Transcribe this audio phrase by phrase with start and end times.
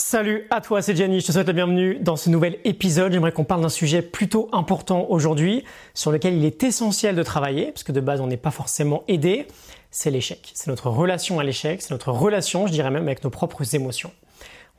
[0.00, 3.12] Salut à toi, c'est Gianni, je te souhaite la bienvenue dans ce nouvel épisode.
[3.12, 7.66] J'aimerais qu'on parle d'un sujet plutôt important aujourd'hui, sur lequel il est essentiel de travailler,
[7.66, 9.46] parce que de base on n'est pas forcément aidé,
[9.90, 10.52] c'est l'échec.
[10.54, 14.10] C'est notre relation à l'échec, c'est notre relation, je dirais même, avec nos propres émotions.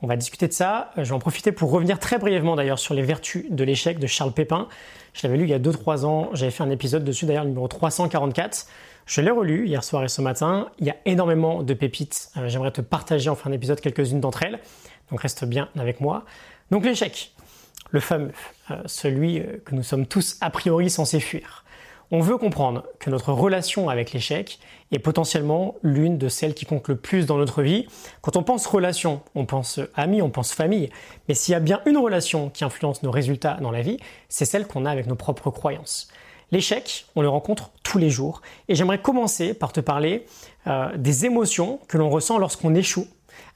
[0.04, 0.90] On va discuter de ça.
[0.96, 4.08] Je vais en profiter pour revenir très brièvement d'ailleurs sur les vertus de l'échec de
[4.08, 4.66] Charles Pépin.
[5.14, 7.68] Je l'avais lu il y a 2-3 ans, j'avais fait un épisode dessus d'ailleurs, numéro
[7.68, 8.66] 344.
[9.06, 10.70] Je l'ai relu hier soir et ce matin.
[10.80, 12.30] Il y a énormément de pépites.
[12.36, 14.58] Euh, j'aimerais te partager en fin d'épisode quelques-unes d'entre elles.
[15.10, 16.24] Donc reste bien avec moi.
[16.72, 17.32] Donc l'échec,
[17.90, 18.32] le fameux,
[18.72, 21.64] euh, celui euh, que nous sommes tous a priori censés fuir.
[22.14, 24.58] On veut comprendre que notre relation avec l'échec
[24.90, 27.86] est potentiellement l'une de celles qui compte le plus dans notre vie.
[28.20, 30.90] Quand on pense relation, on pense amis, on pense famille.
[31.26, 33.96] Mais s'il y a bien une relation qui influence nos résultats dans la vie,
[34.28, 36.08] c'est celle qu'on a avec nos propres croyances.
[36.50, 38.42] L'échec, on le rencontre tous les jours.
[38.68, 40.26] Et j'aimerais commencer par te parler
[40.66, 43.06] euh, des émotions que l'on ressent lorsqu'on échoue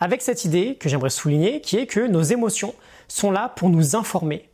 [0.01, 2.75] avec cette idée que j'aimerais souligner, qui est que nos émotions
[3.07, 4.49] sont là pour nous informer.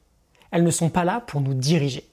[0.50, 2.11] Elles ne sont pas là pour nous diriger.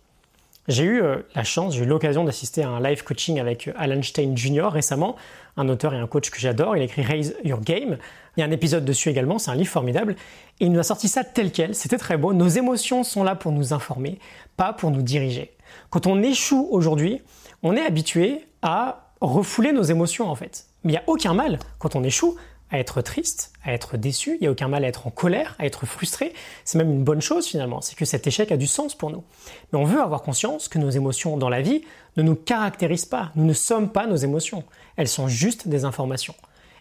[0.69, 3.73] J'ai eu euh, la chance, j'ai eu l'occasion d'assister à un live coaching avec euh,
[3.75, 4.67] Alan Stein Jr.
[4.71, 5.15] récemment,
[5.57, 6.77] un auteur et un coach que j'adore.
[6.77, 7.97] Il a écrit Raise Your Game.
[8.37, 10.15] Il y a un épisode dessus également, c'est un livre formidable.
[10.59, 12.33] Et il nous a sorti ça tel quel, c'était très beau.
[12.33, 14.19] Nos émotions sont là pour nous informer,
[14.57, 15.55] pas pour nous diriger.
[15.89, 17.23] Quand on échoue aujourd'hui,
[17.63, 20.67] on est habitué à refouler nos émotions en fait.
[20.83, 22.35] Mais il n'y a aucun mal quand on échoue
[22.71, 25.55] à être triste, à être déçu, il n'y a aucun mal à être en colère,
[25.59, 26.33] à être frustré.
[26.65, 29.23] C'est même une bonne chose finalement, c'est que cet échec a du sens pour nous.
[29.71, 31.81] Mais on veut avoir conscience que nos émotions dans la vie
[32.17, 34.63] ne nous caractérisent pas, nous ne sommes pas nos émotions.
[34.97, 36.35] Elles sont juste des informations.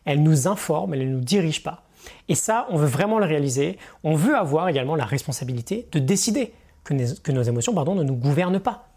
[0.05, 1.84] Elles nous informent, elles ne nous dirigent pas.
[2.28, 3.78] Et ça, on veut vraiment le réaliser.
[4.05, 6.52] On veut avoir également la responsabilité de décider
[6.84, 8.89] que, nos émotions pardon, ne nous gouvernent pas.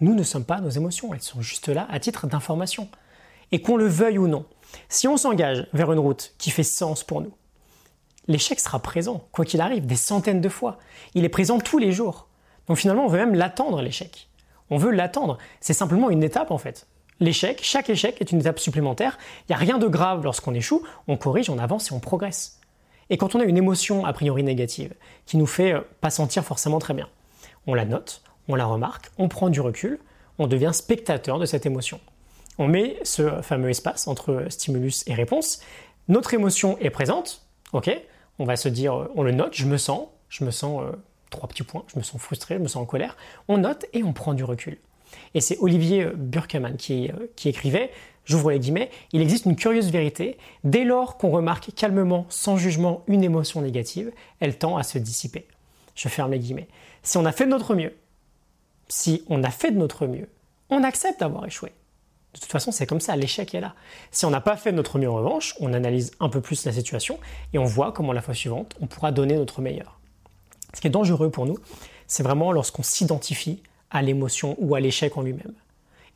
[0.00, 2.88] Nous ne sommes pas nos émotions, elles sont juste là à titre d'information.
[3.52, 4.46] Et qu'on le veuille ou non,
[4.88, 7.32] si on s'engage vers une route qui fait sens pour nous,
[8.28, 10.78] l'échec sera présent, quoi qu'il arrive, des centaines de fois.
[11.14, 12.28] Il est présent tous les jours.
[12.66, 14.28] Donc finalement, on veut même l'attendre, l'échec.
[14.70, 15.38] On veut l'attendre.
[15.60, 16.86] C'est simplement une étape en fait.
[17.18, 19.18] L'échec, chaque échec est une étape supplémentaire.
[19.40, 22.60] Il n'y a rien de grave lorsqu'on échoue, on corrige, on avance et on progresse.
[23.10, 24.94] Et quand on a une émotion a priori négative,
[25.26, 27.08] qui nous fait euh, pas sentir forcément très bien,
[27.66, 29.98] on la note, on la remarque, on prend du recul,
[30.38, 32.00] on devient spectateur de cette émotion
[32.60, 35.60] on met ce fameux espace entre stimulus et réponse.
[36.08, 37.90] Notre émotion est présente, ok?
[38.38, 40.92] On va se dire, euh, on le note, je me sens, je me sens euh,
[41.30, 43.16] trois petits points, je me sens frustré, je me sens en colère.
[43.48, 44.76] On note et on prend du recul.
[45.34, 47.90] Et c'est Olivier euh, Burkeman qui, qui écrivait,
[48.26, 53.04] j'ouvre les guillemets, il existe une curieuse vérité, dès lors qu'on remarque calmement, sans jugement,
[53.06, 55.46] une émotion négative, elle tend à se dissiper.
[55.94, 56.68] Je ferme les guillemets.
[57.02, 57.94] Si on a fait de notre mieux,
[58.88, 60.28] si on a fait de notre mieux,
[60.68, 61.72] on accepte d'avoir échoué.
[62.34, 63.74] De toute façon, c'est comme ça, l'échec est là.
[64.12, 66.72] Si on n'a pas fait notre mieux en revanche, on analyse un peu plus la
[66.72, 67.18] situation
[67.52, 69.98] et on voit comment la fois suivante, on pourra donner notre meilleur.
[70.74, 71.58] Ce qui est dangereux pour nous,
[72.06, 75.54] c'est vraiment lorsqu'on s'identifie à l'émotion ou à l'échec en lui-même.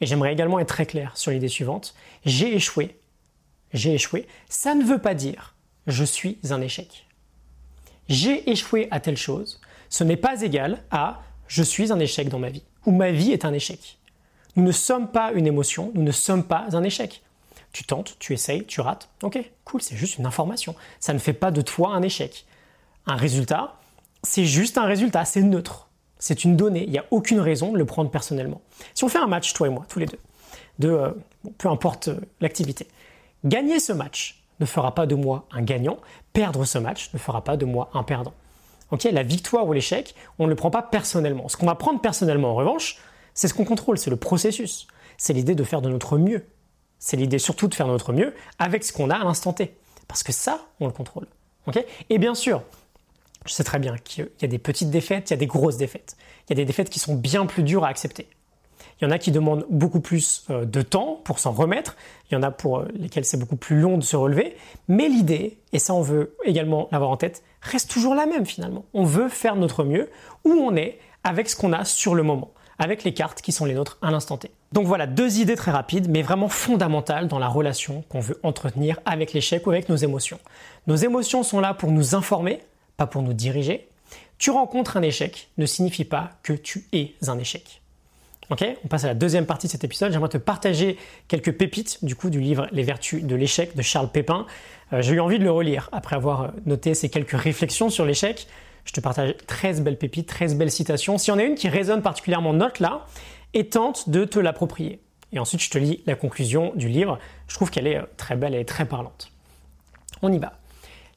[0.00, 1.94] Et j'aimerais également être très clair sur l'idée suivante.
[2.24, 2.96] J'ai échoué.
[3.72, 4.26] J'ai échoué.
[4.48, 5.54] Ça ne veut pas dire
[5.86, 7.06] je suis un échec.
[8.08, 9.60] J'ai échoué à telle chose.
[9.88, 13.32] Ce n'est pas égal à je suis un échec dans ma vie ou ma vie
[13.32, 13.98] est un échec.
[14.56, 17.22] Nous ne sommes pas une émotion, nous ne sommes pas un échec.
[17.72, 19.08] Tu tentes, tu essayes, tu rates.
[19.22, 20.76] Ok, cool, c'est juste une information.
[21.00, 22.46] Ça ne fait pas de toi un échec.
[23.06, 23.74] Un résultat,
[24.22, 25.88] c'est juste un résultat, c'est neutre.
[26.18, 28.62] C'est une donnée, il n'y a aucune raison de le prendre personnellement.
[28.94, 30.20] Si on fait un match, toi et moi, tous les deux,
[30.78, 31.10] de euh,
[31.58, 32.86] peu importe euh, l'activité,
[33.44, 35.98] gagner ce match ne fera pas de moi un gagnant,
[36.32, 38.32] perdre ce match ne fera pas de moi un perdant.
[39.10, 41.48] La victoire ou l'échec, on ne le prend pas personnellement.
[41.48, 42.98] Ce qu'on va prendre personnellement, en revanche,
[43.34, 44.86] c'est ce qu'on contrôle, c'est le processus.
[45.16, 46.46] C'est l'idée de faire de notre mieux.
[46.98, 49.74] C'est l'idée surtout de faire de notre mieux avec ce qu'on a à l'instant T.
[50.08, 51.26] Parce que ça, on le contrôle.
[52.10, 52.62] Et bien sûr,
[53.46, 55.76] je sais très bien qu'il y a des petites défaites, il y a des grosses
[55.76, 56.16] défaites.
[56.48, 58.28] Il y a des défaites qui sont bien plus dures à accepter.
[59.00, 61.96] Il y en a qui demandent beaucoup plus euh, de temps pour s'en remettre.
[62.30, 64.56] Il y en a pour euh, lesquels c'est beaucoup plus long de se relever.
[64.88, 68.84] Mais l'idée, et ça on veut également l'avoir en tête, reste toujours la même finalement.
[68.94, 70.10] On veut faire notre mieux
[70.44, 73.64] où on est avec ce qu'on a sur le moment avec les cartes qui sont
[73.64, 74.50] les nôtres à l'instant T.
[74.72, 79.00] Donc voilà, deux idées très rapides, mais vraiment fondamentales dans la relation qu'on veut entretenir
[79.04, 80.38] avec l'échec ou avec nos émotions.
[80.86, 82.60] Nos émotions sont là pour nous informer,
[82.96, 83.88] pas pour nous diriger.
[84.38, 87.80] Tu rencontres un échec ne signifie pas que tu es un échec.
[88.50, 90.12] Ok On passe à la deuxième partie de cet épisode.
[90.12, 90.98] J'aimerais te partager
[91.28, 94.46] quelques pépites du coup du livre Les vertus de l'échec de Charles Pépin.
[94.92, 98.04] Euh, j'ai eu envie de le relire après avoir euh, noté ces quelques réflexions sur
[98.04, 98.46] l'échec.
[98.84, 101.18] Je te partage 13 belles pépites, 13 belles citations.
[101.18, 103.06] Si y en a une qui résonne particulièrement, note-la
[103.54, 105.00] et tente de te l'approprier.
[105.32, 107.18] Et ensuite, je te lis la conclusion du livre.
[107.48, 109.32] Je trouve qu'elle est euh, très belle et très parlante.
[110.22, 110.52] On y va.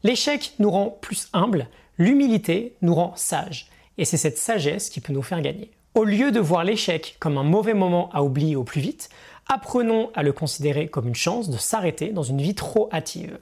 [0.03, 1.67] L'échec nous rend plus humbles,
[1.97, 3.69] l'humilité nous rend sages.
[3.97, 5.71] Et c'est cette sagesse qui peut nous faire gagner.
[5.95, 9.09] Au lieu de voir l'échec comme un mauvais moment à oublier au plus vite,
[9.47, 13.39] apprenons à le considérer comme une chance de s'arrêter dans une vie trop hâtive.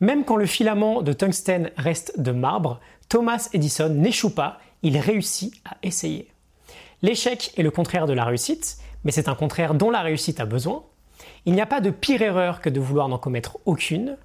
[0.00, 2.80] Même quand le filament de tungstène reste de marbre,
[3.12, 6.32] Thomas Edison n'échoue pas, il réussit à essayer.
[7.02, 10.46] L'échec est le contraire de la réussite, mais c'est un contraire dont la réussite a
[10.46, 10.84] besoin.
[11.44, 14.16] Il n'y a pas de pire erreur que de vouloir n'en commettre aucune.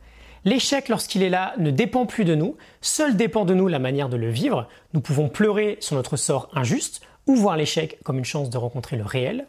[0.46, 4.08] L'échec, lorsqu'il est là, ne dépend plus de nous, seul dépend de nous la manière
[4.08, 4.70] de le vivre.
[4.94, 8.96] Nous pouvons pleurer sur notre sort injuste ou voir l'échec comme une chance de rencontrer
[8.96, 9.48] le réel.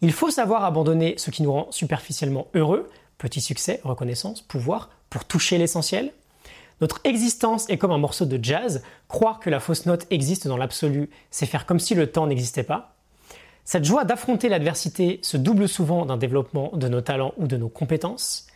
[0.00, 2.88] Il faut savoir abandonner ce qui nous rend superficiellement heureux,
[3.18, 6.14] petit succès, reconnaissance, pouvoir, pour toucher l'essentiel.
[6.84, 10.58] Notre existence est comme un morceau de jazz, croire que la fausse note existe dans
[10.58, 12.94] l'absolu, c'est faire comme si le temps n'existait pas.
[13.64, 17.70] Cette joie d'affronter l'adversité se double souvent d'un développement de nos talents ou de nos
[17.70, 18.48] compétences.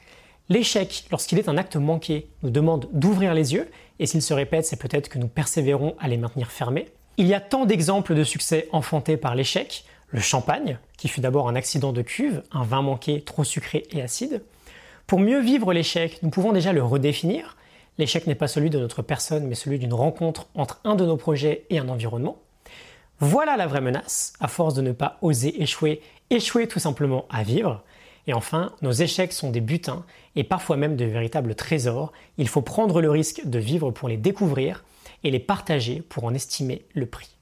[0.51, 4.67] L'échec, lorsqu'il est un acte manqué, nous demande d'ouvrir les yeux, et s'il se répète,
[4.67, 6.91] c'est peut-être que nous persévérons à les maintenir fermés.
[7.17, 11.49] Il y a tant d'exemples de succès enfantés par l'échec, le champagne, qui fut d'abord
[11.49, 14.43] un accident de cuve, un vin manqué trop sucré et acide.
[15.07, 17.57] Pour mieux vivre l'échec, nous pouvons déjà le redéfinir.
[17.99, 21.17] L'échec n'est pas celui de notre personne, mais celui d'une rencontre entre un de nos
[21.17, 22.39] projets et un environnement.
[23.21, 26.01] Voilà la vraie menace, à force de ne pas oser échouer,
[26.31, 27.83] échouer tout simplement à vivre.
[28.29, 30.05] Et enfin, nos échecs sont des butins
[30.37, 32.13] et parfois même de véritables trésors.
[32.37, 34.85] Il faut prendre le risque de vivre pour les découvrir
[35.25, 37.35] et les partager pour en estimer le prix.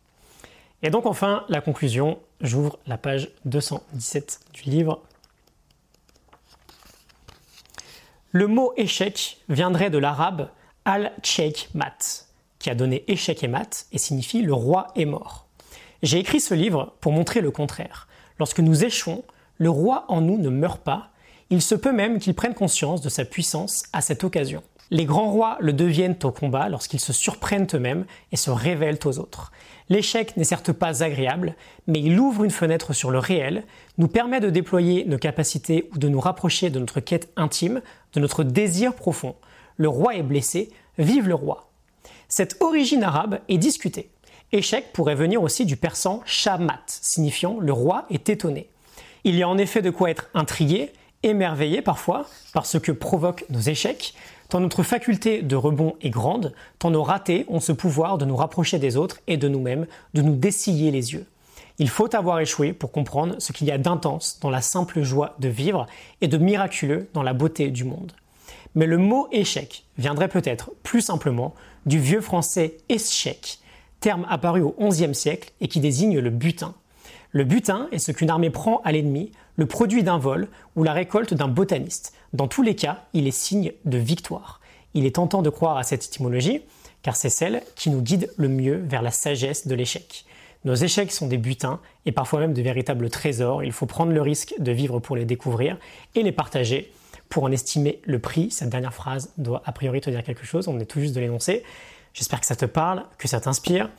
[0.83, 5.03] Et donc enfin, la conclusion, j'ouvre la page 217 du livre.
[8.39, 10.51] Le mot échec viendrait de l'arabe
[10.85, 12.27] al-cheikh mat,
[12.59, 15.47] qui a donné échec et mat et signifie le roi est mort.
[16.03, 18.09] J'ai écrit ce livre pour montrer le contraire.
[18.39, 19.25] Lorsque nous échouons,
[19.57, 21.13] le roi en nous ne meurt pas,
[21.49, 24.63] il se peut même qu'il prenne conscience de sa puissance à cette occasion.
[24.91, 29.19] Les grands rois le deviennent au combat lorsqu'ils se surprennent eux-mêmes et se révèlent aux
[29.19, 29.51] autres.
[29.89, 31.57] L'échec n'est certes pas agréable,
[31.87, 33.65] mais il ouvre une fenêtre sur le réel,
[33.99, 38.21] nous permet de déployer nos capacités ou de nous rapprocher de notre quête intime, de
[38.21, 39.35] notre désir profond.
[39.77, 41.69] Le roi est blessé, vive le roi.
[42.29, 44.11] Cette origine arabe est discutée.
[44.53, 48.69] Échec pourrait venir aussi du persan shamat, signifiant le roi est étonné.
[49.25, 50.93] Il y a en effet de quoi être intrigué,
[51.23, 54.15] émerveillé parfois par ce que provoquent nos échecs,
[54.49, 58.37] tant notre faculté de rebond est grande, tant nos ratés ont ce pouvoir de nous
[58.37, 61.27] rapprocher des autres et de nous-mêmes, de nous dessiller les yeux.
[61.79, 65.37] Il faut avoir échoué pour comprendre ce qu'il y a d'intense dans la simple joie
[65.41, 65.87] de vivre
[66.21, 68.13] et de miraculeux dans la beauté du monde.
[68.75, 71.55] Mais le mot échec viendrait peut-être plus simplement
[71.85, 73.59] du vieux français échec,
[74.01, 76.75] terme apparu au XIe siècle et qui désigne le butin.
[77.37, 80.95] Le butin est ce qu'une armée prend à l'ennemi, le produit d'un vol ou la
[80.95, 82.15] récolte d'un botaniste.
[82.33, 84.63] Dans tous les cas, il est signe de victoire.
[84.95, 86.63] Il est tentant de croire à cette étymologie,
[87.03, 90.25] car c'est celle qui nous guide le mieux vers la sagesse de l'échec.
[90.65, 93.63] Nos échecs sont des butins et parfois même de véritables trésors.
[93.63, 95.77] Il faut prendre le risque de vivre pour les découvrir
[96.15, 96.91] et les partager
[97.29, 98.51] pour en estimer le prix.
[98.51, 101.21] Cette dernière phrase doit a priori te dire quelque chose, on est tout juste de
[101.21, 101.65] l'énoncer.
[102.15, 103.91] J'espère que ça te parle, que ça t'inspire.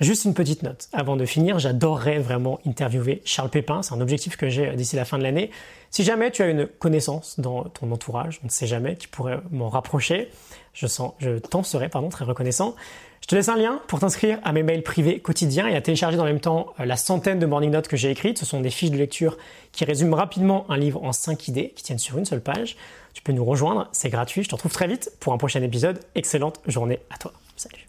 [0.00, 0.88] Juste une petite note.
[0.92, 3.82] Avant de finir, j'adorerais vraiment interviewer Charles Pépin.
[3.82, 5.50] C'est un objectif que j'ai d'ici la fin de l'année.
[5.90, 9.40] Si jamais tu as une connaissance dans ton entourage, on ne sait jamais, qui pourrait
[9.50, 10.30] m'en rapprocher,
[10.72, 12.76] je, sens, je t'en serais pardon, très reconnaissant.
[13.22, 16.16] Je te laisse un lien pour t'inscrire à mes mails privés quotidiens et à télécharger
[16.16, 18.38] dans le même temps euh, la centaine de morning notes que j'ai écrites.
[18.38, 19.36] Ce sont des fiches de lecture
[19.72, 22.76] qui résument rapidement un livre en 5 idées qui tiennent sur une seule page.
[23.14, 24.44] Tu peux nous rejoindre, c'est gratuit.
[24.44, 25.98] Je te retrouve très vite pour un prochain épisode.
[26.14, 27.32] Excellente journée à toi.
[27.56, 27.87] Salut.